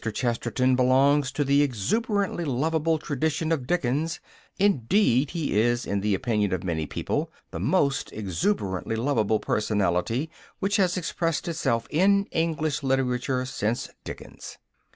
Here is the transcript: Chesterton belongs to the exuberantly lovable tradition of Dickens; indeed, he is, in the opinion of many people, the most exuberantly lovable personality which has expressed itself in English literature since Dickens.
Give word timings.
Chesterton 0.11 0.75
belongs 0.75 1.31
to 1.31 1.43
the 1.43 1.61
exuberantly 1.61 2.43
lovable 2.43 2.97
tradition 2.97 3.51
of 3.51 3.67
Dickens; 3.67 4.19
indeed, 4.57 5.29
he 5.29 5.59
is, 5.61 5.85
in 5.85 6.01
the 6.01 6.15
opinion 6.15 6.51
of 6.53 6.63
many 6.63 6.87
people, 6.87 7.31
the 7.51 7.59
most 7.59 8.11
exuberantly 8.11 8.95
lovable 8.95 9.39
personality 9.39 10.31
which 10.57 10.77
has 10.77 10.97
expressed 10.97 11.47
itself 11.47 11.85
in 11.91 12.25
English 12.31 12.81
literature 12.81 13.45
since 13.45 13.89
Dickens. 14.03 14.57